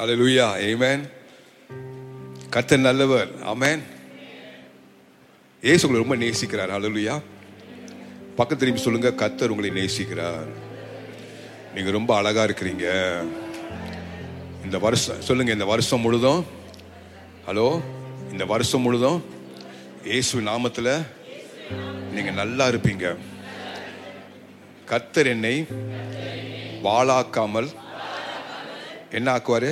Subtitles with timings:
[0.00, 1.02] அலலுயா ஏமேன்
[2.54, 3.30] கத்த நல்லவர்.
[3.52, 3.82] அமேன்
[5.62, 6.72] இயேசு உங்களை ரொம்ப நேசிக்கிறார்.
[6.76, 7.16] அலலுயா
[8.36, 10.48] பக்கத்து திரும்பி சொல்லுங்க கத்தர் உங்களை நேசிக்கிறார்.
[11.74, 12.86] நீங்க ரொம்ப அழகா இருக்கிறீங்க.
[14.64, 16.46] இந்த வருஷம் சொல்லுங்க இந்த வருஷம் முழுதும்.
[17.46, 17.80] ஹலோ
[18.30, 19.24] இந்த வருஷம் முழுதும்
[20.04, 20.92] இயேசு நாமத்தில்
[22.12, 23.16] நீங்க நல்லா இருப்பீங்க.
[24.90, 25.66] கத்தர் என்னை
[26.82, 27.70] வாழாக்காமல்
[29.12, 29.70] என்ன ஆக்குவார்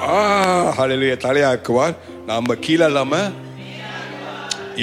[0.00, 0.86] ஆ
[1.26, 1.94] தலையாக்குவார்.
[2.26, 3.48] நாம கீழே இல்லாமல்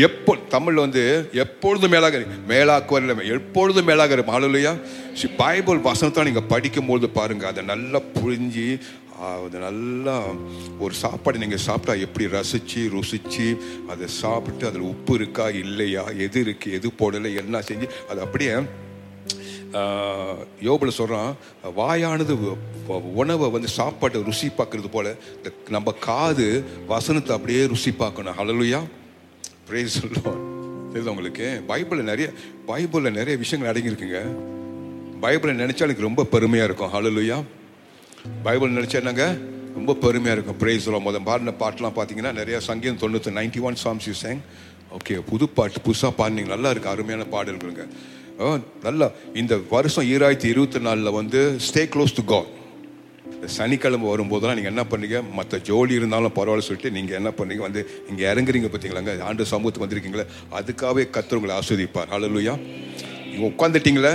[0.08, 1.04] எப்போ தமிழ் வந்து
[1.44, 2.18] எப்பொழுதும் மேலாக
[2.54, 4.74] மேலாக்குவார் இல்லை எப்பொழுதும் மேலாக இருக்கும் ஹalleluya.
[5.14, 7.46] சி பைபிள் வசனத்தை நீங்கள் படிக்கும்போது பாருங்க.
[7.52, 8.80] அதை நல்லா புரிஞ்சு
[9.28, 10.16] அது நல்லா
[10.80, 13.48] ஒரு சாப்பாடு நீங்கள் சாப்பிட்டா எப்படி ரசித்து ருசிச்சு
[13.92, 18.54] அதை சாப்பிட்டு அதில் உப்பு இருக்கா இல்லையா எது இருக்குது எது போடலை என்ன செஞ்சு அது அப்படியே
[20.68, 21.32] யோபில் சொல்கிறான்
[21.80, 22.34] வாயானது
[23.22, 26.48] உணவை வந்து சாப்பாட்டை ருசி பார்க்கறது போல இந்த நம்ம காது
[26.94, 28.38] வசனத்தை அப்படியே ருசி பார்க்கணும்.
[28.42, 28.82] அழலுயா
[29.70, 30.42] பிரேஸ் சொல்லுவோம்
[30.92, 31.48] தெரியுது உங்களுக்கு?
[31.72, 32.28] பைபிளில் நிறைய
[32.68, 34.22] பைபிளில் நிறைய விஷயங்கள் அடங்கியிருக்குங்க.
[35.24, 36.92] பைபிளை நினைச்சா எனக்கு ரொம்ப பெருமையாக இருக்கும்.
[36.96, 37.38] ஹalleluya
[38.46, 39.26] பைபிள் நினைச்சா என்னங்க?
[39.78, 40.60] ரொம்ப பெருமையாக இருக்கும்.
[40.62, 44.42] பிரேஸ் சொல்லுவோம் முதல் பாடின பாட்டெலாம் பார்த்தீங்கன்னா நிறைய சங்கீதம் தொண்ணூற்றி ninety one songs you sang
[44.98, 46.52] okay புது பாட்டு புதுசாக பாடினீங்க.
[46.56, 46.90] நல்லா இருக்கு.
[46.94, 47.86] அருமையான பாடல்களுங்க.
[48.86, 49.08] நல்லா.
[49.42, 52.52] இந்த வருஷம் ஈராயிரத்தி இருபத்தி நாலில் வந்து ஸ்டே க்ளோஸ் டு காட்
[53.56, 55.18] சனிக்கிழமை வரும்போதெல்லாம் நீங்கள் என்ன பண்ணீங்க?
[55.38, 57.62] மற்ற ஜோலி இருந்தாலும் பரவாயில்ல சொல்லிட்டு நீங்கள் என்ன பண்ணீங்க?
[57.68, 60.26] வந்து இங்கே இறங்குறீங்க பார்த்தீங்களாங்க ஆண்டு சமூகத்துக்கு வந்திருக்கீங்களே
[60.60, 62.56] அதுக்காகவே கத்துறவங்களை ஆஸ்வதிப்பார் ஹலலுயா
[63.30, 64.14] நீங்கள் உட்காந்துட்டீங்களே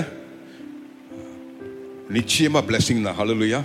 [2.19, 3.19] நிச்சயமாக பிளெஸிங் தான்.
[3.21, 3.63] ஹலலுயா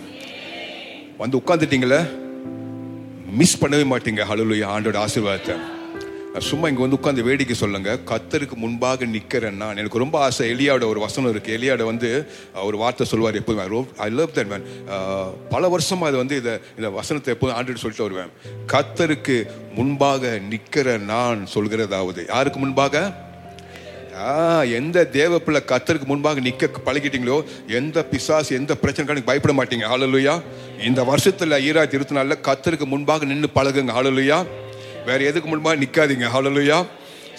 [1.23, 2.02] வந்து உட்காந்துட்டீங்களே
[3.39, 4.23] மிஸ் பண்ணவே மாட்டீங்க.
[4.31, 5.55] ஹலலுயா ஆண்டோட ஆசீர்வாதத்தை.
[6.39, 7.97] சும்மா இங்க வந்து உட்காந்து வேடிக்கை சொல்லுங்க.
[8.05, 10.52] கத்தருக்கு முன்பாக நிக்கிறேன் நான் எனக்கு ரொம்ப ஆசை.
[10.53, 11.57] எலியாவோட ஒரு வசனம் இருக்கு.
[11.57, 12.09] எலியாவோட வந்து
[12.63, 13.88] ஒரு வார்த்தை சொல்லுவார் எப்போதும்.
[13.97, 14.65] ஐ லவ் தட் மேன்
[15.49, 18.33] பல வருஷமா அது வந்து இதை இந்த வசனத்தை எப்போதும் ஆண்டு சொல்லிட்டு வருவேன்.
[18.73, 22.23] கத்தருக்கு முன்பாக நிக்கிற நான் சொல்கிறதாவது.
[22.30, 23.25] யாருக்கு முன்பாக?
[24.64, 29.86] எந்த தேவ பிள்ளை கத்தருக்கு முன்பாக நிக்க பழகிட்டீங்களோ எந்த பிசாசு எந்த பிரச்சனைக்கும் பயப்பட மாட்டீங்க.
[29.93, 30.42] ஹalleluya
[30.86, 33.93] இந்த வருஷத்துல ஈராயிரத்தி இருபத்தி நாலுல கத்தருக்கு முன்பாக நின்று பழகுங்க.
[33.98, 34.45] ஹalleluya
[35.07, 36.25] வேற எதுக்கு முன்பா நிக்காதீங்க.
[36.35, 36.77] Hallelujah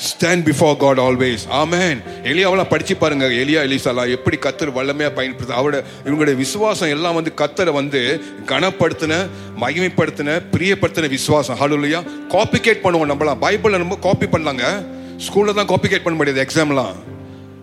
[0.06, 1.98] stand before God always amen
[2.30, 3.26] எலியாவெல்லாம் படிச்சு பாருங்க.
[3.42, 8.00] எலியா எலிசாலாம் எப்படி கத்தர் வல்லமையா பயன்படுத்த அவரோட இவங்களுடைய விசுவாசம் எல்லாம் வந்து கத்தரை வந்து
[8.50, 9.16] கனப்படுத்தின
[9.62, 11.58] மகிமைப்படுத்தின பிரியப்படுத்தின விசுவாசம்.
[11.62, 12.00] ஹalleluya
[12.34, 14.64] காப்பிகேட் பண்ணுவோம் நம்மளாம் பைபிளில் நம்ம காப்பி பண்ணலாங்க.
[15.26, 16.94] ஸ்கூல்ல தான் காப்பிகேட் பண்ண முடியாது எக்ஸாம்லாம்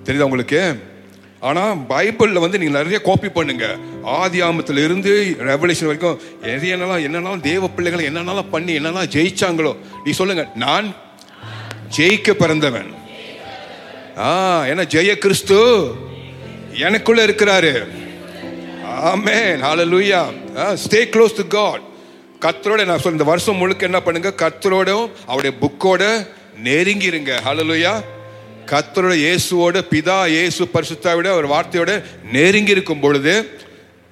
[0.07, 0.61] தெரியுதா உங்களுக்கு?
[1.50, 3.66] ஆனா பைபிள்ல வந்து நீங்க நிறைய காப்பி பண்ணுங்க.
[4.19, 5.11] ஆதி ஆமத்துல இருந்து
[5.50, 9.73] ரெவலேஷன் வரைக்கும் நிறைய என்னெல்லாம் என்னெல்லாம் தேவ பிள்ளைகளை என்னென்னலாம் பண்ணி என்னெல்லாம் ஜெயிச்சாங்களோ
[10.05, 10.88] நீ சொல்லுங்க நான்
[11.97, 12.89] ஜெயிக்க பிறந்தவன்.
[14.25, 14.29] ஆ
[14.72, 15.59] என்ன ஜெய கிறிஸ்து
[16.88, 17.73] எனக்குள்ள இருக்கிறாரு.
[19.11, 20.22] Amen hallelujah
[20.84, 21.84] stay close to God
[22.44, 24.89] கத்தரோட நான் சொல்ல இந்த வருஷம் முழுக்க என்ன பண்ணுங்க கத்தரோட
[25.29, 26.03] அவருடைய புக்கோட
[26.67, 27.31] நெருங்கிருங்க.
[27.47, 27.94] ஹalleluya
[28.72, 31.92] கர்த்தரோட இயேசுவோட பிதா இயேசு பரிசுத்தாவிட ஒரு வார்த்தையோட
[32.36, 33.34] நெருங்கி இருக்கும் பொழுது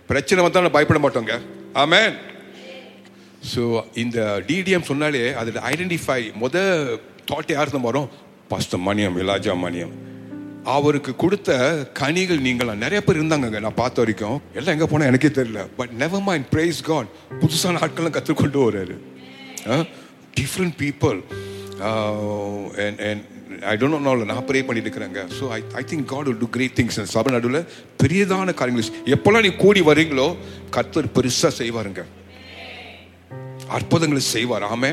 [0.10, 1.36] பிரச்சனை வந்தால் பயப்பட மாட்டோங்க.
[1.84, 2.14] ஆமேன்
[3.52, 3.62] ஸோ
[4.04, 4.20] இந்த
[4.50, 6.58] டிடிஎம் சொன்னாலே அதில் ஐடென்டிஃபை முத
[7.30, 8.10] தாட் யார் தான் வரும்?
[8.52, 9.94] பாஸ்டர் மணியம் இலாஜா மணியம்.
[10.76, 11.58] அவருக்கு கொடுத்த
[12.00, 14.38] கனிகள் நீங்களாம் நிறைய பேர் இருந்தாங்க நான் பார்த்த வரைக்கும்.
[14.58, 15.62] எல்லாம் எங்கே போனால் எனக்கே தெரியல.
[15.80, 17.10] But never mind praise God
[17.42, 18.96] புதுசான ஆட்கள்லாம் கற்றுக்கொண்டு வர்றாரு.
[20.40, 21.20] Different people
[22.86, 23.24] and and
[23.72, 26.74] I don't know நான் ப்ரே பண்ணிட்டு இருக்கிறேங்க so I I think God will do great
[26.80, 27.66] things சபை நடுவில்.
[28.04, 28.90] பெரியதான காரியங்கள்.
[29.16, 30.28] எப்போல்லாம் நீ கூடி வரீங்களோ
[30.70, 32.04] கர்த்தர் பெருசாக செய்வாருங்க.
[33.68, 34.66] அற்புதங்களை செய்வார்.
[34.76, 34.92] ஆமே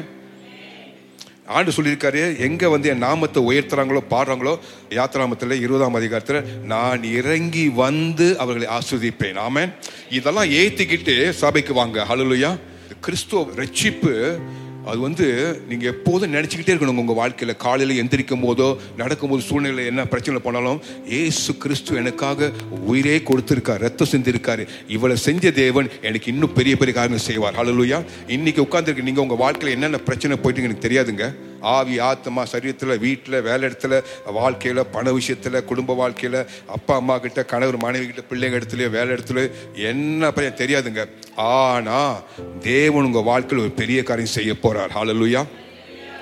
[1.47, 4.59] ஆண்டு சொல்லியிருக்காரு எங்க வந்து என் நாமத்தை உயர்த்துறாங்களோ பாடுறாங்களோ
[4.91, 9.39] யாத்திராமத்தில் இருபதாம் அதிகாரத்தில் நான் இறங்கி வந்து அவர்களை ஆஸ்வதிப்பேன்.
[9.47, 9.73] ஆமென்.
[10.11, 12.07] இதெல்லாம் ஏத்திக்கிட்டு சபைக்கு வாங்க.
[12.11, 12.53] ஹalleluya
[13.01, 14.39] கிறிஸ்துவ ரட்சிப்பு
[14.87, 15.27] அது வந்து
[15.69, 17.57] நீங்கள் எப்போதும் நினச்சிக்கிட்டே இருக்கணும் உங்கள் வாழ்க்கையில்.
[17.57, 22.51] காலையில் எந்திரிக்கும் போதோ நடக்கும்போது சூழ்நிலை என்ன பிரச்சனை போனாலும் ஏசு கிறிஸ்து எனக்காக
[22.87, 27.55] உயிரே கொடுத்துருக்கார் ரத்தம் செஞ்சிருக்காரு இவளை செஞ்ச தேவன் எனக்கு இன்னும் பெரிய பெரிய காரியங்கள் செய்வார்.
[27.55, 31.35] ஹalleluya இன்றைக்கி உட்காந்துருக்கு நீங்கள் உங்கள் வாழ்க்கையில் என்னென்ன பிரச்சனை போயிட்டு எனக்கு தெரியாதுங்க.
[31.61, 37.77] ஆவி ஆத்மா சரீரத்தில் வீட்டில் வேலை இடத்துல வாழ்க்கையில் பண விஷயத்தில் குடும்ப வாழ்க்கையில் அப்பா அம்மா கிட்ட கணவர்
[37.77, 41.05] மனைவி கிட்ட பிள்ளைங்க இடத்துலையோ வேலை இடத்துல என்ன பையன் தெரியாதுங்க.
[41.37, 42.21] ஆனா
[42.61, 44.91] தேவன் உங்க வாழ்க்கையில் ஒரு பெரிய காரியம் செய்ய போறார்.
[44.95, 45.47] ஹாலலுயா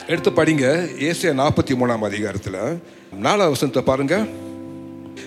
[0.06, 0.88] எடுத்து படிங்க.
[1.02, 2.82] ஏசியா நாற்பத்தி மூணாம் அதிகாரத்தில்.
[3.12, 4.26] நாலாவது வசனத்தை பாருங்க.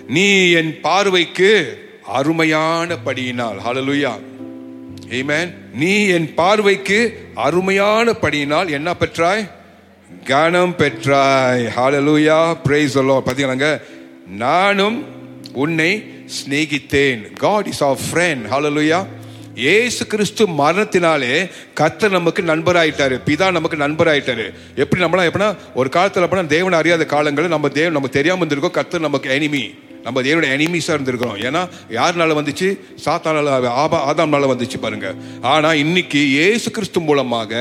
[0.08, 4.30] நீ என் பார்வைக்கு அருமையான படியினால் ஹalleluya
[5.10, 5.54] Amen.
[5.74, 9.52] நீ என் பார்வைக்கு அருமையான படியினால் என்ன பெற்றாய்?
[10.26, 11.68] கனம் பெற்றாய்.
[11.76, 13.82] ஹாலலூயா praise the lord.
[14.28, 15.06] நானும்
[15.54, 17.34] உன்னை சிநேகித்தேன்.
[17.34, 19.06] God is our friend hallelujah
[19.56, 21.50] ஏசு கிறிஸ்து மரணத்தினாலே
[21.80, 23.20] கத்தர் நமக்கு நண்பராயிட்டாரு.
[23.26, 24.54] பிதா நமக்கு நண்பராயிட்டாரு.
[24.76, 28.82] எப்படி நம்மளாம் எப்படின்னா ஒரு காலத்தில் அப்படின்னா தேவனை அறியாத காலங்களில் நம்ம தேவன் நமக்கு தெரியாமல் இருந்திருக்கோம்.
[28.82, 31.38] கத்தர் நமக்கு எனிமி நம்ம தேவனுடைய எனிமீஸாக இருந்திருக்கிறோம்.
[31.48, 31.62] ஏன்னா
[31.98, 32.70] யாருனால வந்துச்சு?
[33.06, 35.10] சாத்தானால ஆபா ஆதாம்னால வந்துச்சு பாருங்க.
[35.54, 37.52] ஆனால் இன்னைக்கு ஏசு கிறிஸ்து மூலமாக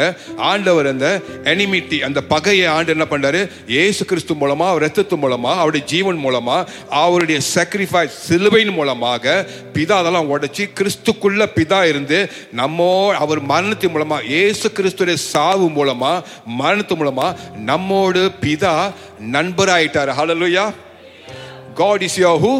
[0.51, 1.09] ஆண்டவர் அந்த
[1.55, 3.43] எனிமிட்டி அந்த பகையை ஆண்டு என்ன பண்ணுறாரு
[3.85, 6.69] ஏசு கிறிஸ்து மூலமாக அவர் ரத்தத்து மூலமாக அவருடைய ஜீவன் மூலமாக
[7.03, 9.35] அவருடைய சாக்ரிஃபைஸ் சிலுவையின் மூலமாக
[9.77, 12.19] பிதா அதெல்லாம் உடைச்சி கிறிஸ்துக்குள்ள பிதா இருந்து
[12.61, 16.27] நம்மோ அவர் மரணத்தின் மூலமாக ஏசு கிறிஸ்துடைய சாவு மூலமாக
[16.61, 17.37] மரணத்து மூலமாக
[17.71, 18.75] நம்மோடு பிதா
[19.35, 20.13] நண்பராயிட்டார்.
[20.21, 20.65] Hallelujah
[21.81, 22.53] God is your who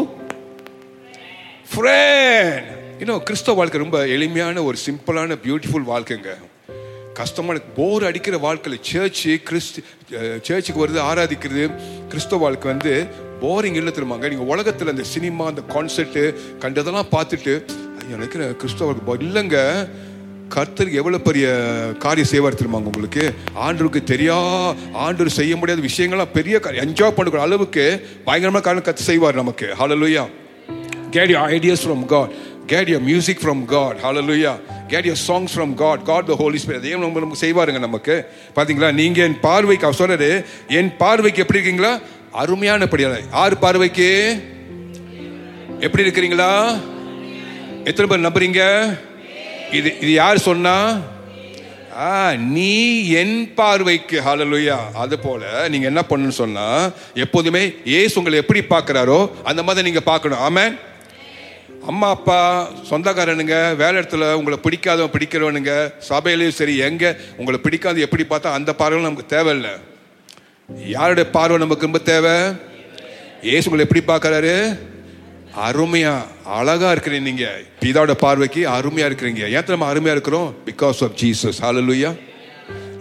[1.73, 2.61] Friend.
[3.01, 6.31] இன்னும் கிறிஸ்தவ வாழ்க்கை ரொம்ப எளிமையான ஒரு சிம்பிளான பியூட்டிஃபுல் வாழ்க்கைங்க.
[7.19, 9.79] கஷ்டமான போர் அடிக்கிற வாழ்க்கையில் சர்ச்சு கிறிஸ்து
[10.47, 11.65] சர்ச்சுக்கு வருது ஆராதிக்கிறது.
[12.11, 12.93] கிறிஸ்தவ வாழ்க்கை வந்து
[13.43, 16.23] போரிங் இல்லை திரும்பாங்க நீங்கள் உலகத்தில் அந்த சினிமா அந்த கான்சர்ட்டு
[16.63, 17.55] கண்டதெல்லாம் பார்த்துட்டு
[17.99, 19.59] ஐயோ, எனக்கு கிறிஸ்தவ வாழ்க்கை இல்லைங்க.
[20.55, 21.45] கர்த்தர் எவ்வளவு பெரிய
[22.03, 23.23] காரியம் செய்வார் தெரியுமாங்க உங்களுக்கு?
[23.65, 24.37] ஆண்டருக்கு தெரியா
[25.03, 27.85] ஆண்டவர் செய்ய முடியாத விஷயங்கள்லாம் பெரிய என்ஜாய் பண்ணுற அளவுக்கு
[28.27, 29.67] பயங்கரமான காரணம் கத்து செய்வார் நமக்கு.
[29.79, 30.23] Hallelujah
[31.15, 32.31] get your ideas from God
[32.71, 34.53] get your music from God hallelujah
[34.87, 36.81] get your songs from God God the holy Spirit.
[36.87, 38.15] தேவன் நம்ம நமக்கு செய்வாருங்க நமக்கு.
[38.55, 40.31] பார்த்தீங்களா நீங்கள் என் பார்வைக்கு அவர் சொல்கிறாரு
[40.79, 41.93] என் பார்வைக்கு எப்படி இருக்கீங்களா?
[42.41, 44.09] அருமையான படியான ஆறு பார்வைக்கு?
[45.79, 46.51] எப்படி இருக்கிறீங்களா?
[47.89, 48.63] எத்தனை பேர் நம்புறீங்க?
[49.71, 50.75] இது இது யார் சொன்னா?
[52.01, 52.09] ஆ,
[52.55, 52.71] நீ
[53.11, 56.65] என் பார்வைக்கு ஹalleluya அது போல நீங்க என்ன பண்ணணும்னு சொன்னா
[57.15, 60.37] எப்போதுமே இயேசு உங்களை எப்படி பார்க்கிறாரோ அந்த மாதிரி நீங்க பார்க்கணும்.
[60.39, 60.75] ஆமென்.
[61.85, 62.39] அம்மா அப்பா
[62.89, 65.73] சொந்தக்காரனுங்க வேலை இடத்துல உங்களை பிடிக்காதவன் பிடிக்கிறவனுங்க
[66.09, 67.05] சபையிலையும் சரி எங்க
[67.37, 69.73] உங்களை பிடிக்காது எப்படி பார்த்தா அந்த பார்வை நமக்கு தேவையில்லை.
[70.89, 72.35] யாருடைய பார்வை நமக்கு ரொம்ப தேவை?
[73.41, 74.55] இயேசு உங்களை எப்படி பார்க்கறாரு?
[75.55, 77.57] அருமையா அழகா இருக்கிறீங்க நீங்க.
[77.79, 79.51] பிதாவோட பார்வைக்கு அருமையா இருக்கிறீங்க.
[79.51, 80.55] ஏன் நம்ம அருமையா இருக்கிறோம்?
[80.65, 82.17] பிகாஸ் ஆஃப் ஜீசஸ் ஹalleluya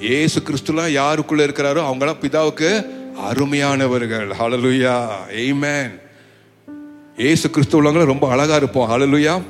[0.01, 2.87] ஏசு கிறிஸ்துலாம் யாருக்குள்ள இருக்கிறாரோ அவங்களாம் பிதாவுக்கு
[3.31, 4.29] அருமையானவர்கள்.
[4.39, 4.93] ஹalleluya
[5.47, 6.01] ஆமென்
[7.17, 8.91] ஏசு கிறிஸ்து உள்ளவங்கள ரொம்ப அழகா இருப்போம்.
[8.91, 9.43] ஹalleluya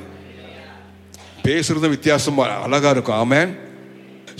[1.43, 3.31] பேசுறது வித்தியாசமா அழகா இருக்கும்.
[3.31, 3.57] ஆமேன்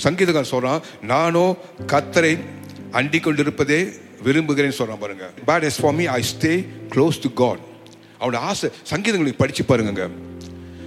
[0.04, 1.56] சங்கீதக்காரன் சொல்றான் நானோ
[1.88, 2.40] கத்தரை
[2.92, 3.94] அண்டிக் கொண்டிருப்பதே
[4.24, 5.30] விரும்புகிறேன்னு சொல்றான் பாருங்க.
[5.48, 7.70] But as for me I stay close to God
[8.22, 10.06] அவனோட ஆசை சங்கீதங்களை படிச்சு பாருங்க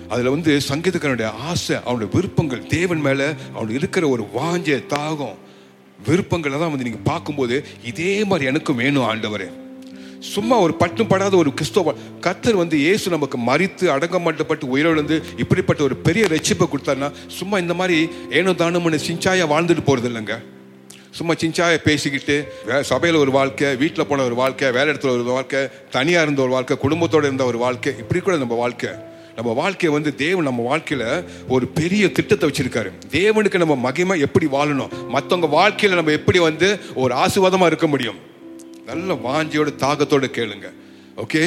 [0.09, 3.21] அதுல வந்து சங்கீதக்காரனுடைய ஆசை அவனுடைய விருப்பங்கள் தேவன் மேல
[3.55, 5.37] அவனுக்கு இருக்கிற ஒரு வாஞ்ச தாகம்
[5.99, 9.47] விருப்பங்களை தான் வந்து நீங்க பார்க்கும்போது இதே மாதிரி எனக்கும் வேணும் ஆண்டவரே.
[10.27, 15.97] சும்மா ஒரு பட்டும் படாத ஒரு கிறிஸ்தவ கத்தர் வந்து இயேசு நமக்கு மறித்து அடங்கமாட்டப்பட்டு உயிரிழந்து இப்படிப்பட்ட ஒரு
[15.99, 17.09] பெரிய ரட்சிப்பை கொடுத்தாருன்னா
[17.39, 17.99] சும்மா இந்த மாதிரி
[18.31, 20.37] ஏனோ தானம்னு சிஞ்சாயா வாழ்ந்துட்டு போறது இல்லைங்க
[21.17, 22.37] சும்மா சிஞ்சாய பேசிக்கிட்டு
[22.83, 26.77] சபையில் ஒரு வாழ்க்கை வீட்டில் போன ஒரு வாழ்க்கை வேலை இடத்துல ஒரு வாழ்க்கை தனியாக இருந்த ஒரு வாழ்க்கை
[26.77, 28.91] குடும்பத்தோடு இருந்த ஒரு வாழ்க்கை இப்படி கூட நம்ம வாழ்க்கை.
[29.37, 32.91] நம்ம வாழ்க்கையை வந்து தேவன் நம்ம வாழ்க்கையில் ஒரு பெரிய திட்டத்தை வச்சிருக்காரு.
[33.11, 34.93] தேவனுக்கு நம்ம மகிமை எப்படி வாழணும்?
[35.15, 38.19] மற்றவங்க வாழ்க்கையில் நம்ம எப்படி வந்து ஒரு ஆசுவாதமாக இருக்க முடியும்?
[38.87, 40.69] நல்ல வாஞ்சியோட தாகத்தோடு கேளுங்க.
[41.17, 41.43] ஓகே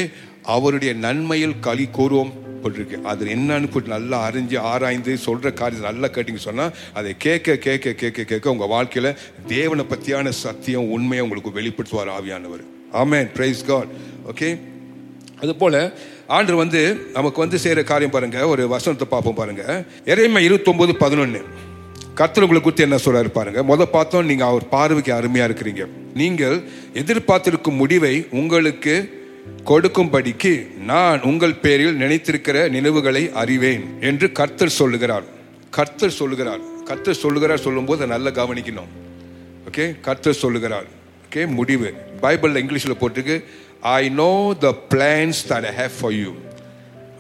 [0.56, 2.98] அவருடைய நன்மையில் களி கூறுவோம் போட்டிருக்கு.
[3.12, 6.66] அது என்னன்னு போட்டு நல்லா அறிஞ்சு ஆராய்ந்து சொல்ற காரியத்தை நல்லா கேட்டீங்க சொன்னா
[7.00, 9.10] அதை கேட்க கேட்க கேட்க கேட்க உங்க வாழ்க்கையில
[9.54, 12.64] தேவனை பத்தியான சத்தியம் உண்மையை உங்களுக்கு வெளிப்படுத்துவார் ஆவியானவர்.
[13.02, 13.28] ஆமேன்.
[13.38, 13.92] பிரைஸ் காட்
[14.32, 14.50] ஓகே
[15.44, 15.76] அது போல
[16.64, 16.82] வந்து
[17.18, 18.40] நமக்கு வந்து செய்யற காரியம் பாருங்க.
[18.54, 19.64] ஒரு வசனத்தை பார்ப்போம் பாருங்க.
[20.12, 21.42] இறைமை இருபத்தொம்போது பதினொன்னு.
[22.20, 23.60] கர்த்தர் உங்களை குறித்து என்ன சொல்றாரு பாருங்க.
[23.70, 25.84] முத பார்த்தோம் நீங்க அவர் பார்வைக்கு அருமையா இருக்கிறீங்க.
[26.22, 26.58] நீங்கள்
[27.02, 28.96] எதிர்பார்த்திருக்கும் முடிவை உங்களுக்கு
[29.66, 35.24] கொடுக்கும்படிக்கு நான் உங்கள் பேரில் நினைத்திருக்கிற நினைவுகளை அறிவேன் என்று கர்த்தர் சொல்லுகிறார்.
[35.70, 36.60] கர்த்தர் சொல்லுகிறார்.
[36.84, 38.92] கர்த்தர் சொல்லுகிறார் சொல்லும்போது அதை நல்லா கவனிக்கணும்.
[39.72, 40.00] ஓகே?
[40.02, 40.86] கர்த்தர் சொல்லுகிறார்.
[41.26, 41.48] ஓகே?
[41.48, 41.94] முடிவு.
[42.22, 43.44] பைபிளில் இங்கிலீஷில் போட்டிருக்கு
[43.82, 46.32] I know the plans that I have for you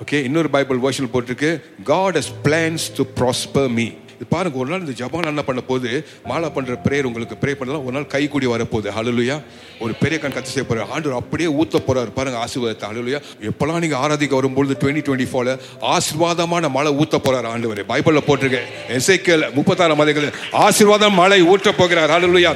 [0.04, 0.24] okay?
[0.24, 3.90] இன்னொரு பைபிள் வேர்ஷன் போட்டிருக்கு God has plans to prosper me
[4.26, 5.90] பாருங்க ஒரு நாள் இந்த ஜபான் என்ன பண்ண போது
[6.30, 8.90] மாலா பண்ற பிரேயர் உங்களுக்கு ப்ரே பண்ணலாம் ஒரு நாள் கை கூடி வரப்போகுது.
[8.98, 9.36] ஹalleluya
[9.80, 10.90] ஒரு பெரிய கண் கத்து செய்ய போறாரு.
[10.96, 12.12] ஆண்டவர் அப்படியே ஊத்த போறாரு.
[12.18, 12.88] பாருங்க ஆசீர்வாதத்தை.
[12.90, 13.20] ஹalleluya
[13.50, 17.86] எப்பலாம் நீங்க ஆராதிக்க வரும்பொழுது டுவெண்ட்டி டுவெண்ட்டி ஃபோர்ல ஆசீர்வாதமான மழை ஊத்த போறாரு ஆண்டவர்.
[17.86, 22.10] பைபிள்ல போட்டிருக்கேன் எசைக்கல் முப்பத்தாறு மதைகள் ஆசீர்வாதம் மழை ஊற்ற போகிறார்.
[22.10, 22.54] ஹalleluya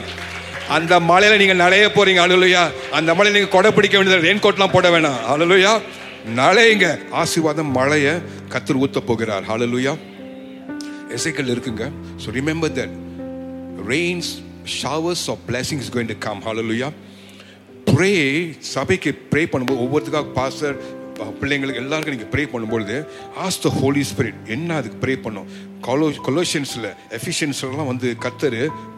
[0.70, 2.22] அந்த மலையில நீங்க நனைய போறீங்க.
[2.26, 5.20] அலுலுயா அந்த மலையில நீங்க கொடை பிடிக்க வேண்டியது ரெயின் கோட்லாம் போட வேணாம்.
[5.34, 5.82] அலுலுயா
[6.36, 8.22] நலையுங்க ஆசீர்வாதம் மழைய
[8.54, 9.44] கத்தர் ஊத்த போகிறார்.
[9.52, 9.94] ஹalleluya
[11.18, 11.86] எசைக்கல் இருக்குங்க.
[12.24, 12.96] So remember that
[13.92, 14.32] rains
[14.80, 16.90] showers of blessings going to come hallelujah
[17.92, 18.16] pray
[18.74, 20.76] சபைக்கு ப்ரே பண்ணும்போது ஒவ்வொருத்துக்காக பாஸ்டர்
[21.40, 22.96] பிள்ளைங்களுக்கு எல்லாருக்கும் நீங்கள் ப்ரே பண்ணும்பொழுது
[23.46, 25.48] ஆஸ் த ஹோலி ஸ்பிரிட் என்ன அதுக்கு ப்ரே பண்ணும்?
[25.88, 26.88] கொலோ கொலோஷன்ஸில்
[27.18, 28.58] எஃபிஷியன்ஸ்லாம் வந்து கத்தர்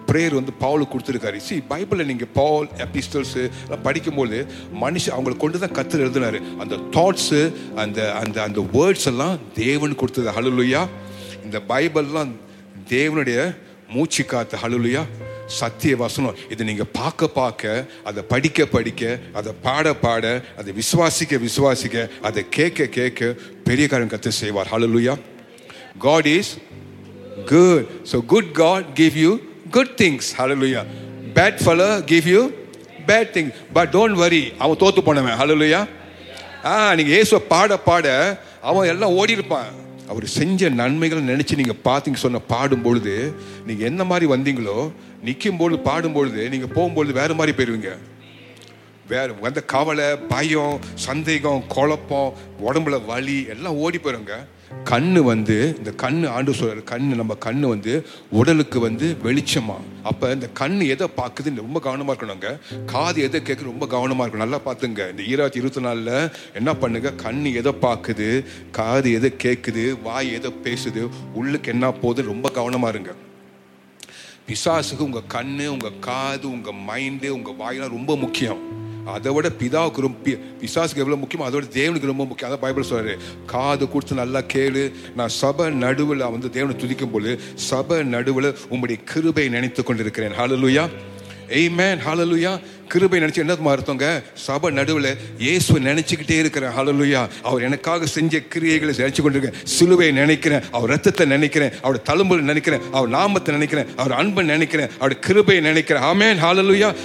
[0.10, 1.38] ப்ரேயர் வந்து பாவலுக்கு கொடுத்துருக்காரு.
[1.48, 4.39] சி பைபிளில் நீங்கள் பால் எபிஸ்டல்ஸு எல்லாம் படிக்கும்போது
[4.84, 6.41] மனுஷன் அவங்களை கொண்டு தான் கத்தர் எழுதினாரு.
[6.63, 7.41] அந்த தாட்ஸு
[7.84, 10.29] அந்த அந்த அந்த வேர்ட்ஸ் எல்லாம் தேவன் கொடுத்தது.
[10.38, 10.84] ஹalleluya
[11.45, 12.33] இந்த பைபிள்லாம்
[12.93, 13.39] தேவனுடைய
[13.93, 15.01] மூச்சு காத்த ஹalleluya
[15.59, 16.35] சத்திய வசனம்.
[16.51, 17.71] இதை நீங்கள் பார்க்க பார்க்க
[18.09, 19.01] அதை படிக்க படிக்க
[19.39, 20.25] அதை பாட பாட
[20.59, 23.21] அதை விசுவாசிக்க விசுவாசிக்க அதை கேட்க கேட்க
[23.67, 24.71] பெரிய காரியம் கத்து செய்வார்.
[24.73, 25.15] Hallelujah
[26.05, 26.51] God is
[27.51, 29.31] good so good God give you
[29.77, 30.83] good things hallelujah
[31.38, 32.41] bad fella give you
[33.12, 35.38] bad thing but don't worry அவன் தோத்து போனவன்.
[35.43, 35.81] ஹலலுயா
[36.71, 38.07] ஆ நீங்கள் ஏசுவை பாட பாட
[38.69, 39.71] அவன் எல்லாம் ஓடி இருப்பான்
[40.12, 43.13] அவர் செஞ்ச நன்மைகள் நினைச்சு நீங்க பார்த்தீங்க சொன்ன பாடும்பொழுது
[43.67, 44.77] நீங்கள் நீங்க என்ன மாதிரி வந்தீங்களோ
[45.27, 47.91] நிற்கும் பொழுது நீங்கள் நீங்க போகும்பொழுது வேற மாதிரி போயிருவீங்க.
[49.07, 52.33] வேற வந்த கவலை பயம் சந்தேகம் குழப்பம்
[52.65, 54.36] உடம்புல வலி எல்லாம் ஓடி போயிருங்க.
[54.86, 59.75] கண்ணு வந்து இந்த கண்ணு ஆண்டு சொல்ற கண்ணு நம்ம கண்ணு வந்து உடலுக்கு வந்து வெளிச்சமா.
[60.03, 64.36] அப்ப இந்த கண்ணு எதை பார்க்குது ரொம்ப கவனமா இருக்கணுங்க காது எதை கேட்குது ரொம்ப கவனமா இருக்கணும்.
[64.36, 65.10] நல்லா பார்த்துங்க.
[65.10, 67.13] இந்த ஈராட்சி இருபத்தி நாலுல என்ன பண்ணுங்க?
[67.24, 68.46] கண்ணு எதை பார்க்குது?
[68.72, 70.01] காது எதை கேட்குது?
[70.01, 71.10] வாய் எதை பேசுது?
[71.34, 73.13] உள்ளுக்கு என்ன போகுது ரொம்ப கவனமா இருங்க.
[74.48, 78.83] பிசாசுக்கு உங்க கண்ணு உங்க காது உங்க மைண்டு உங்க வாயெல்லாம் ரொம்ப முக்கியம்.
[79.05, 82.53] அதை விட பிதாவுக்கு ரொம்ப பி- பிசாசுக்கு எவ்வளோ முக்கியமோ அதை விட தேவனுக்கு ரொம்ப முக்கியம்.
[82.53, 83.17] அதான் பைபிள் சொல்றாரு.
[83.45, 84.91] காது கொடுத்து நல்லா கேளு.
[85.15, 91.12] நான் சபை நடுவில் வந்து தேவனை துதிக்கும் போது சபை நடுவில் உங்களுடைய கிருபை நினைத்து கொண்டிருக்கிறேன்.
[91.50, 94.24] எய் மேன் ஹalleluya கிருபை நினச்சி என்ன அர்த்தங்க?
[94.33, 100.62] சபை நடுவில் இயேசுவை நினச்சிக்கிட்டே இருக்கிறேன் ஹாலலுயா அவர் எனக்காக செஞ்ச கிரியைகளை நினச்சி கொண்டிருக்கேன் சிலுவையை நினைக்கிறேன்.
[100.72, 101.72] அவர் ரத்தத்தை நினைக்கிறேன்.
[101.81, 102.79] அவர் தழும்புகளை நினைக்கிறேன்.
[102.91, 103.88] அவர் நாமத்தை நினைக்கிறேன்.
[103.95, 104.89] அவர் அன்பை நினைக்கிறேன்.
[105.00, 106.03] அவர் கிருபையை நினைக்கிறேன்.
[106.03, 106.95] Amen hallelujah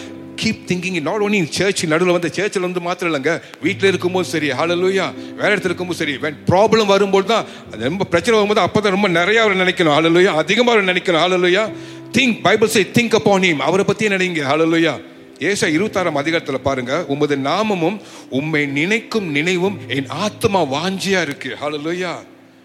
[0.40, 4.50] keep thinking not only in church நடுவில் வந்து சர்ச்சில் வந்து மாத்திரம் இல்லைங்க வீட்டில் இருக்கும்போது சரி
[4.50, 6.14] ஹலலூயா வேற இடத்துல இருக்கும்போது சரி
[6.47, 9.97] ப்ராப்ளம் வரும்போது தான் அது ரொம்ப பிரச்சனை வரும்போது அப்போ தான் ரொம்ப நிறைய அவர் நினைக்கணும்.
[9.99, 11.23] ஹலலூயா அதிகமாக அவர் நினைக்கணும்.
[11.25, 11.64] Hallelujah
[12.12, 13.61] think Bible say think upon him.
[13.61, 14.42] அவரை பற்றியே நினைங்க?
[14.52, 14.95] ஹலலூயா
[15.38, 21.57] ஏசா இருபத்தாறாம் அதிகாரத்தில் பாருங்க உமது நாமமும் உம்மை நினைக்கும் நினைவும் என் ஆத்மா வாஞ்சியா இருக்கு.
[21.62, 22.12] ஹலலூயா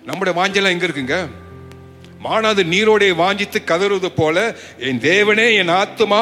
[0.06, 1.18] நம்முடைய வாஞ்செல்லாம் எங்க இருக்குங்க?
[2.24, 6.20] மானாது நீரோடைய வாஞ்சித்து கதறுவது போல என் தேவனே என் ஆத்துமா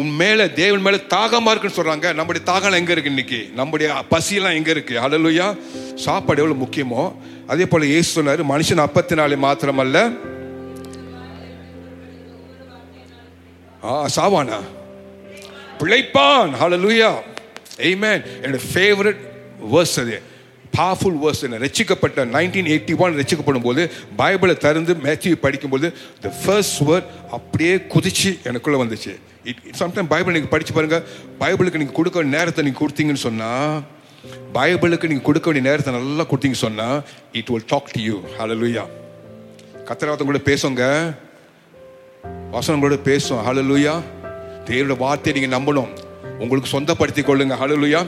[0.00, 2.14] உன் மேல தேவன் மேல தாகமா இருக்குன்னு சொல்றாங்க.
[2.14, 3.50] நம்முடைய தாகம் எங்க இருக்கு இன்னைக்கு?
[3.54, 4.94] நம்முடைய பசியெல்லாம் எங்க இருக்கு?
[5.00, 5.58] அடலுயா
[5.94, 7.14] சாப்பாடு எவ்வளவு முக்கியமோ?
[7.46, 10.18] அதே போல ஏசு சொன்னாரு மனுஷன் அப்பத்தினாலே மாத்திரமல்ல.
[13.84, 14.60] ஆ சாவானா?
[15.78, 16.52] பிழைப்பான்.
[16.60, 17.10] ஹலலுயா
[17.76, 19.22] எய்மேன் என்னோட ஃபேவரட்
[19.72, 20.22] வேர்ஸ் அது.
[20.76, 21.58] பவர்ஃபுல் வேர்ஸ் என்ன?
[21.64, 23.82] ரசிக்கப்பட்ட நைன்டீன் எயிட்டி ஒன் ரட்சிக்கப்படும் போது
[24.20, 25.88] பைபிளை திறந்து மேத்யூ படிக்கும்போது
[26.24, 29.12] த ஃபர்ஸ்ட் வேர்ட் அப்படியே குதிச்சு எனக்குள்ளே வந்துச்சு.
[29.50, 31.04] இட் சம்டைம் பைபிள் நீங்கள் படித்து பாருங்கள்
[31.42, 33.76] பைபிளுக்கு நீங்கள் கொடுக்க வேண்டிய நேரத்தை நீங்கள் கொடுத்தீங்கன்னு சொன்னால்
[34.56, 36.98] பைபிளுக்கு நீங்கள் கொடுக்க வேண்டிய நேரத்தை நல்லா கொடுத்தீங்கன்னு சொன்னால்
[37.40, 38.84] it will talk to you hallelujah
[39.88, 40.82] கத்திரவாதம் கூட பேசுங்க.
[42.54, 43.94] வசனங்களோட பேசும் ஹalleluya
[44.68, 45.90] தேவனோட வார்த்தையை நீங்கள் நம்பணும்.
[46.42, 47.54] உங்களுக்கு சொந்தப்படுத்தி கொள்ளுங்க.
[47.62, 48.00] ஹலலுயா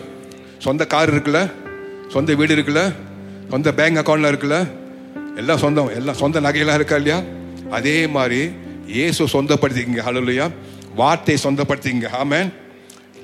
[0.65, 1.41] சொந்த கார் இருக்குல்ல?
[2.09, 2.95] சொந்த வீடு இருக்குல்ல?
[3.51, 4.67] சொந்த பேங்க் அக்கௌண்ட்ல இருக்குல்ல?
[5.37, 5.89] எல்லாம் சொந்தம்.
[5.89, 7.23] எல்லாம் சொந்த நகையெல்லாம் இருக்கா இல்லையா?
[7.71, 8.51] அதே மாதிரி
[8.87, 10.01] இயேசு சொந்தப்படுத்திக்கிங்க.
[10.07, 10.51] ஹலோலையா
[10.95, 12.53] வார்த்தையை சொந்தப்படுத்திங்க amen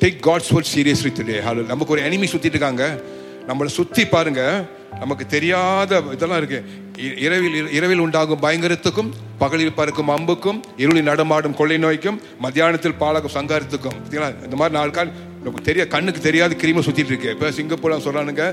[0.01, 3.01] take God's word seriously today hello நமக்கு ஒரு எனிமி சுற்றிட்டு இருக்காங்க.
[3.49, 4.65] நம்மளை சுற்றி பாருங்க.
[4.99, 6.65] நமக்கு தெரியாத இதெல்லாம் இருக்கு.
[6.99, 14.25] இ- இரவில் இரவில் உண்டாகும் பயங்கரத்துக்கும் பகலில் பறக்கும் அம்புக்கும் இருளில் நடமாடும் கொள்ளை நோய்க்கும் மத்தியானத்தில் பாலகம் சங்காரத்துக்கும்.
[14.45, 15.11] இந்த மாதிரி நாலு கால்
[15.45, 17.33] நமக்கு தெரிய கண்ணுக்கு தெரியாத கிருமி சுற்றிட்டு இருக்கு.
[17.35, 18.45] இப்போ சிங்கப்பூர்ல சொல்கிறானுங்க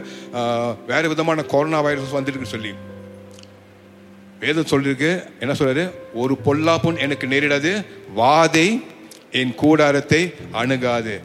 [0.92, 2.72] வேறு விதமான கொரோனா வைரஸ் வந்துருக்கு சொல்லி.
[4.42, 5.12] வேதம் சொல்லியிருக்கு
[5.44, 5.84] என்ன சொல்றாரு?
[6.22, 7.72] ஒரு பொல்லாப்பும் எனக்கு நேரிடாது
[8.20, 8.68] வாதை
[9.42, 10.22] என் கூடாரத்தை
[10.62, 11.16] அணுகாது.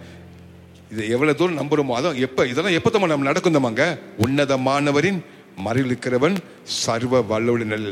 [0.92, 3.84] இது எவ்வளோ தூரம் நம்புறோமோ அதான் எப்போ இதெல்லாம் எப்ப நம்ம நம்ம நடக்குந்தமாங்க
[4.24, 5.20] உன்னதமானவரின்
[5.64, 6.36] மறைவிருக்கிறவன்
[6.82, 7.90] சர்வ வல்லவுடைய நல்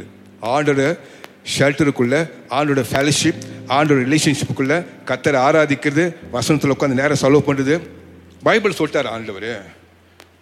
[0.55, 0.83] ஆண்டோட
[1.53, 2.17] ஷெல்டருக்குள்ள
[2.57, 3.43] ஆண்டோட ஃபெலோஷிப்
[3.77, 4.75] ஆண்டோட ரிலேஷன்ஷிப்புக்குள்ள
[5.09, 6.05] கத்தரை ஆராதிக்கிறது
[6.37, 7.75] வசனத்தில் உட்காந்து நேரம் செலவு பண்ணுறது
[8.47, 9.51] பைபிள் சொல்லிட்டார் ஆண்டவர்.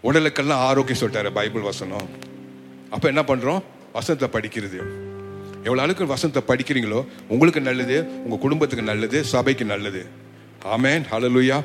[0.08, 2.06] உடலுக்கெல்லாம் ஆரோக்கியம் சொல்லிட்டாரு பைபிள் வசனம்.
[2.94, 3.60] அப்போ என்ன பண்ணுறோம்
[3.96, 4.78] வசனத்தை படிக்கிறது.
[5.66, 7.00] எவ்வளோ அளவுக்கு வசனத்தை படிக்கிறீங்களோ
[7.32, 10.02] உங்களுக்கு நல்லது உங்கள் குடும்பத்துக்கு நல்லது சபைக்கு நல்லது.
[10.74, 11.58] Amen hallelujah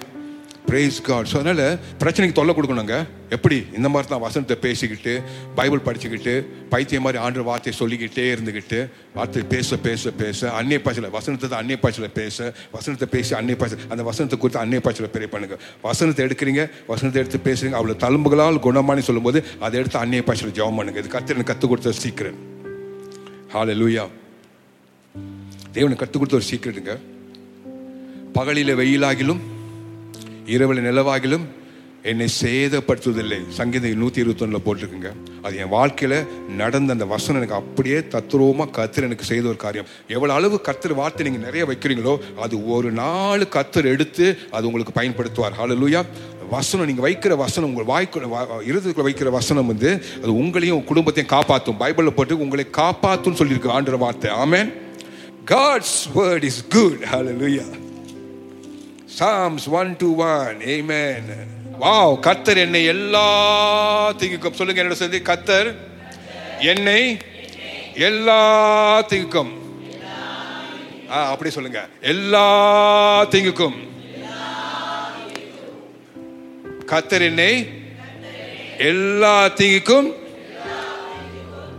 [0.69, 1.65] praise God so அதனால்
[2.01, 2.95] பிரச்சனைக்கு தொல்லை கொடுக்கணுங்க.
[3.35, 3.57] எப்படி?
[3.77, 5.13] இந்த மாதிரி தான் வசனத்தை பேசிக்கிட்டு
[5.57, 6.33] பைபிள் படிச்சுக்கிட்டு
[6.73, 8.79] பைத்தியம் மாதிரி ஆண்டு வார்த்தையை சொல்லிக்கிட்டே இருந்துக்கிட்டு
[9.17, 12.37] வார்த்தை பேச பேச பேச அன்னிய பாய்ச்சல வசனத்தை தான் அன்னிய பாய்ச்சல பேச
[12.75, 15.57] வசனத்தை பேசி அன்னிய பாய்ச்சல் அந்த வசனத்தை குறித்து அன்னிய பாய்ச்சல பெரிய பண்ணுங்க.
[15.87, 21.01] வசனத்தை எடுக்கிறீங்க வசனத்தை எடுத்து பேசுறீங்க அவ்வளோ தழும்புகளால் குணமானி சொல்லும்போது அதை எடுத்து அன்னிய பாய்ச்சல ஜெபம் பண்ணுங்க.
[21.03, 22.39] இது கத்திரன் கற்றுக் கொடுத்த சீக்கிரம்
[23.55, 24.05] ஹalleluya
[25.75, 26.93] தேவனை கற்றுக் கொடுத்த ஒரு சீக்கிரட்டுங்க
[28.37, 29.43] பகலில வெயிலாகிலும்
[30.47, 31.45] இரவில் நிலவாகிலும்
[32.03, 33.49] என்னை சேதப்படுத்துவதில்லை.
[33.49, 35.11] சங்கீதம் நூற்றி இருபத்தொன்னுல போட்டிருக்குங்க.
[35.41, 36.25] அது என் வாழ்க்கையில்
[36.57, 39.85] நடந்த அந்த வசனம் எனக்கு அப்படியே தத்ரூபமாக கத்தர் எனக்கு செய்த ஒரு காரியம்.
[40.07, 45.51] எவ்வளோ அளவு கத்தர் வார்த்தை நீங்கள் நிறைய வைக்கிறீங்களோ அது ஒரு நாள் கத்தர் எடுத்து அது உங்களுக்கு பயன்படுத்துவார்.
[45.61, 46.05] ஹலலூயா
[46.49, 52.09] வசனம் நீங்கள் வைக்கிற வசனம் உங்கள் வாய்க்குள்ள வா- வைக்கிற வசனம் வந்து அது உங்களையும் குடும்பத்தையும் காப்பாற்றும் பைபிளில்
[52.09, 54.31] போட்டு உங்களை காப்பாற்றும் சொல்லியிருக்கு ஆண்டவர் வார்த்தை.
[54.31, 54.59] Amen
[55.45, 57.07] God's word is good good.
[57.11, 57.86] Hallelujah.
[59.19, 61.23] Psalms 1 to 1 amen.
[61.81, 65.75] Wow கத்தர் என்னை எல்லாத்துக்கும் சொல்லுங்க என்னோட சேர்ந்து கத்தர்
[66.59, 67.17] என்னை
[67.93, 69.51] எல்லாத்துக்கும்.
[71.11, 71.87] ஆ அப்படி சொல்லுங்க.
[72.01, 73.75] எல்லாத்துக்கும்.
[76.85, 77.69] கத்தர் என்னை
[78.77, 80.13] எல்லாத்துக்கும்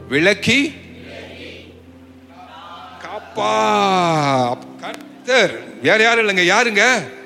[0.08, 0.74] விளக்கி
[3.02, 4.58] காப்பா.
[4.80, 5.80] கத்தர்.
[5.82, 6.44] வேற யாரும் இல்லைங்க?
[6.44, 7.16] யாருங்க?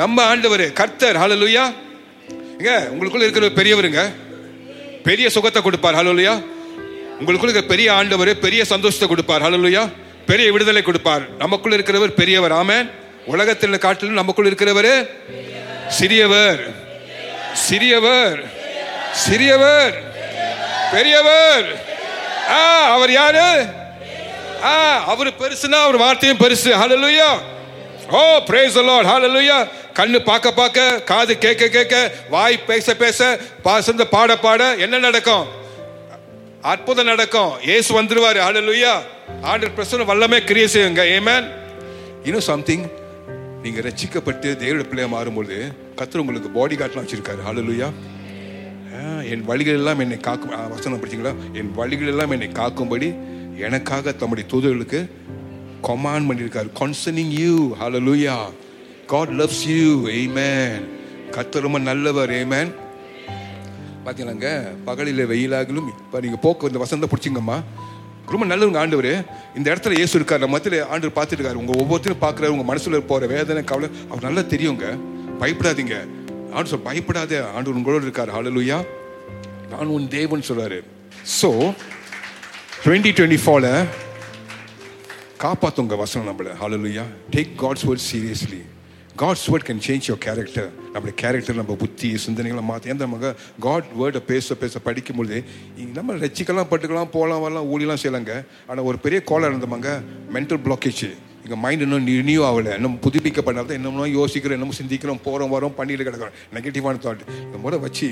[0.00, 1.64] நம்ம ஆண்டவர் கர்த்தர் ஹலலுயா
[2.58, 4.02] எங்க உங்களுக்குள்ள இருக்கிற பெரியவருங்க.
[5.06, 6.34] பெரிய சுகத்தை கொடுப்பார் ஹலலுயா
[7.20, 9.82] உங்களுக்குள்ள இருக்கிற பெரிய ஆண்டவர் பெரிய சந்தோஷத்தை கொடுப்பார் ஹலலுயா
[10.30, 11.24] பெரிய விடுதலை கொடுப்பார்.
[11.42, 12.88] நமக்குள்ள இருக்கிறவர் பெரியவர் ஆமென்.
[13.32, 14.90] உலகத்தில் காட்டிலும் நமக்குள்ள இருக்கிறவர்
[15.98, 16.62] சிறியவர்.
[17.66, 18.40] சிறியவர்.
[19.24, 19.96] சிறியவர்.
[20.94, 21.68] பெரியவர்.
[22.56, 22.60] ஆ
[22.94, 23.46] அவர் யாரு?
[24.70, 24.74] ஆ
[25.12, 26.70] அவர் பெருசுனா அவர் வார்த்தையும் பெருசு.
[26.82, 27.30] ஹலலுயா
[28.18, 29.56] ஓ பிரேஸ் லார்ட் ஹalleluya
[29.98, 31.94] கண்ணு பார்க்க பார்க்க காது கேட்க கேட்க
[32.32, 33.28] வாய் பேச பேச
[33.66, 35.44] பாசந்த பாட பாட என்ன நடக்கும்?
[36.72, 37.52] அற்புதம் நடக்கும்.
[37.68, 38.40] இயேசு வந்துருவார்.
[38.46, 38.94] ஹalleluya
[39.50, 41.04] ஆண்டர் பிரசன்ன வல்லமே கிரியை செய்யுங்க.
[41.18, 41.46] ஆமென்
[42.26, 42.84] இன்னும் சம்திங்
[43.64, 45.56] நீங்க ரட்சிக்கப்பட்டு தேவனுடைய பிள்ளையா மாறும்போது
[46.00, 47.40] கர்த்தர் உங்களுக்கு பாடி கார்ட்லாம் வச்சிருக்காரு.
[47.48, 47.90] ஹalleluya
[49.32, 51.34] என் வழிகள் எல்லாம் என்னை காக்கும் வசனம் படிச்சீங்களா?
[51.60, 53.08] என் வழிகள் எல்லாம் என்னை காக்கும்படி
[53.66, 55.00] எனக்காக தம்முடைய தூதர்களுக்கு
[55.88, 56.68] கமாண்ட் பண்ணியிருக்காரு.
[56.80, 58.36] Concerning you hallelujah
[59.12, 59.86] God loves you
[60.38, 60.82] amen
[61.34, 62.32] கத்து ரொம்ப நல்லவர்.
[62.40, 62.70] ஆமென்
[64.04, 64.50] பார்த்தீங்களாங்க
[64.88, 67.56] பகலில் வெயிலாகலும் இப்போ நீங்கள் போக்கு இந்த வசந்த பிடிச்சிங்கம்மா.
[68.32, 69.12] ரொம்ப நல்லவங்க ஆண்டவர்.
[69.58, 70.42] இந்த இடத்துல இயேசு இருக்கார்.
[70.42, 72.54] நம்ம மத்தியில் ஆண்டவர் பார்த்துட்டு இருக்காரு உங்கள் ஒவ்வொருத்தரும் பார்க்குறாரு.
[72.54, 74.86] உங்கள் மனசில் போகிற வேதனை கவலை அவர் நல்லா தெரியுங்க.
[75.42, 75.96] பயப்படாதீங்க.
[76.54, 77.42] ஆண்டு சொல் பயப்படாத.
[77.56, 78.34] ஆண்டவர் உங்களோட இருக்கார்.
[78.36, 78.78] ஹalleluya
[79.72, 80.78] நான் உன் தேவன் சொல்கிறாரு
[81.38, 81.48] ஸோ
[82.84, 83.72] டுவெண்ட்டி டுவெண்ட்டி ஃபோரில்
[85.42, 86.50] காப்பாற்றுங்க வசனம் நம்மளை.
[86.62, 88.60] Hallelujah take God's word seriously
[89.16, 93.84] God's word can change your character நம்மளுடைய கேரக்டர் நம்ம புத்தி சிந்தனைகளை மாற்றி எந்த நமக்கு காட்
[94.00, 95.44] வேர்டை பேச பேச படிக்கும் பொழுது
[95.94, 98.44] நம்ம ரசிக்கலாம் பட்டுக்கலாம் போகலாம் வரலாம் ஊழிலாம் செய்யலாங்க.
[98.66, 100.00] ஆனால் ஒரு பெரிய கோலம் இருந்தவங்க
[100.34, 101.14] மென்டல் பிளாக்கேஜ்
[101.50, 102.72] எங்கள் மைண்ட் இன்னும் ரினியூ ஆகலை.
[102.78, 106.36] இன்னும் புதுப்பிக்கப்படாத என்னமோ யோசிக்கிறோம் என்னமோ சிந்திக்கிறோம் போகிறோம் வரோம் பண்ணிட்டு கிடக்கிறோம்.
[106.56, 108.08] நெகட்டிவான தாட் இந்த முறை வச்சு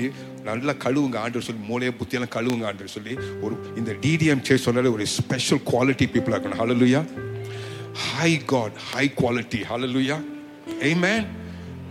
[0.47, 3.13] நல்லா கழுவுங்க ஆண்டு சொல்லி மூளையை புத்தியெல்லாம் கழுவுங்க ஆண்டு சொல்லி
[3.45, 7.01] ஒரு இந்த டிடிஎம் சே சொன்னாலே ஒரு ஸ்பெஷல் குவாலிட்டி பீப்புளாக இருக்கணும் hallelujah
[8.09, 10.17] high God high quality hallelujah
[11.05, 11.27] amen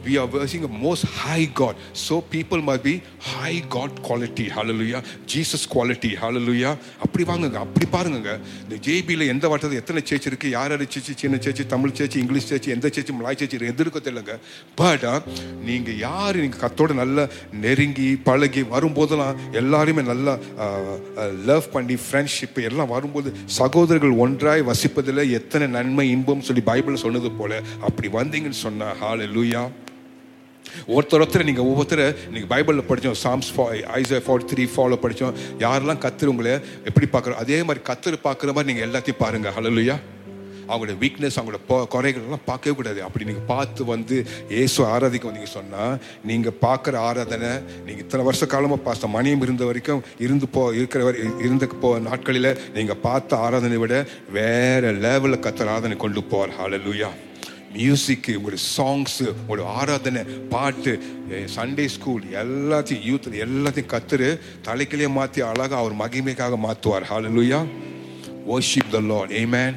[0.05, 1.77] We are worshiping a most high God.
[1.95, 4.49] So people must be high God quality.
[4.49, 5.03] Hallelujah.
[5.27, 6.13] Jesus quality.
[6.17, 6.73] Hallelujah.
[7.05, 8.31] அப்படி வாங்குங்க அப்படி பாருங்க
[8.63, 12.49] இந்த ஜேபியில் எந்த வாட்டத்தில் எத்தனை சேர்ச்சி இருக்குது யார் யார் சேர்ச்சி சின்ன சேர்ச்சி தமிழ் சேர்ச்சி இங்கிலீஷ்
[12.51, 14.35] சேர்ச்சி எந்த சேர்ச்சி மலாய் சேர்ச்சி எது இருக்க தெரியலங்க
[14.81, 15.07] பட்
[15.69, 17.25] நீங்கள் யார் நீங்கள் கத்தோட நல்லா
[17.65, 20.35] நெருங்கி பழகி வரும்போதெல்லாம் எல்லாருமே நல்லா
[21.51, 27.61] லவ் பண்ணி ஃப்ரெண்ட்ஷிப் எல்லாம் வரும்போது சகோதரர்கள் ஒன்றாய் வசிப்பதில் எத்தனை நன்மை இன்பம் சொல்லி பைபிள் சொன்னது போல
[27.89, 29.65] அப்படி வந்தீங்கன்னு சொன்னால் ஹாலு லூயா
[30.89, 33.51] ஒருத்தர் ஒருத்தர் நீங்கள் ஒவ்வொருத்தர் நீங்க பைபிளில் படித்தோம் சாம்ஸ்
[33.97, 36.55] ஐசா ஃபார்ட்டி த்ரீ ஃபாலோ படித்தோம் யாரெல்லாம் கத்துரு உங்களை
[36.85, 39.97] எப்படி பார்க்குறோம் அதே மாதிரி கத்துரு பார்க்குற மாதிரி நீங்கள் எல்லாத்தையும் பாருங்கள் ஹலலுயா
[40.69, 41.87] அவங்களோட வீக்னஸ் அவங்களோட பொ-
[42.47, 43.03] பார்க்கவே கூடாது.
[43.03, 44.17] அப்படி நீங்கள் பார்த்து வந்து
[44.49, 47.53] இயேசு ஆராதிக்க வந்தீங்க சொன்னால் நீங்கள் பார்க்குற ஆராதனை
[47.85, 52.51] நீங்கள் இத்தனை வருஷ காலமாக பார்த்த மணியம் இருந்த வரைக்கும் இருந்து போ இருக்கிற வரை இருந்த போ நாட்களில்
[52.75, 53.95] நீங்கள் பார்த்த ஆராதனை விட
[54.31, 56.55] வேறு லெவலில் கத்துற ஆராதனை கொண்டு போவார்.
[56.59, 57.11] ஹalleluya
[57.76, 60.22] மியூசிக்கு உங்களுடைய சாங்ஸு உங்களுடைய ஆராதனை
[60.54, 60.92] பாட்டு
[61.56, 64.30] சண்டே ஸ்கூல் எல்லாத்தையும் யூத் எல்லாத்தையும் கத்துரு
[64.68, 67.62] தலைக்கிலேயே மாற்றி அழகா அவர் மகிமைக்காக மாற்றுவார் ஹalleluya
[68.46, 69.74] worship the lord amen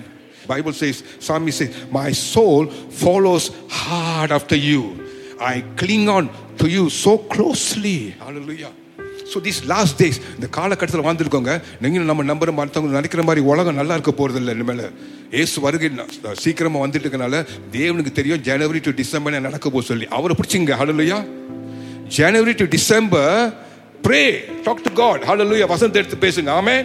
[0.53, 2.63] bible says psalmist says my soul
[3.03, 3.45] follows
[3.83, 4.81] hard after you
[5.53, 6.25] i cling on
[6.61, 8.73] to you so closely hallelujah
[9.34, 13.96] So this last days இந்த காலகட்டத்தில் வாழ்ந்துருக்கோங்க நீங்கள் நம்ம நம்புற மற்றவங்க நினைக்கிற மாதிரி உலகம் நல்லா
[13.98, 14.86] இருக்க போகிறது இல்லை இனிமேல்.
[15.42, 15.90] ஏசு வருகை
[16.44, 17.36] சீக்கிரமாக வந்துட்டு இருக்கனால
[17.78, 20.08] தேவனுக்கு தெரியும் ஜனவரி டு டிசம்பர் நடக்க போக சொல்லி.
[20.18, 20.74] அவரை பிடிச்சிங்க.
[20.82, 21.20] Hallelujah
[22.18, 23.36] January to December
[24.06, 24.22] pray
[24.66, 26.50] talk to God hallelujah Vasanth எடுத்து பேசுங்க.
[26.62, 26.84] ஆமேன்